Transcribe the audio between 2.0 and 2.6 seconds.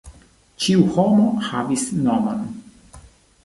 nomon.